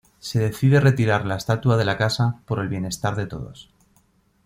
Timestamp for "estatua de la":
1.35-1.95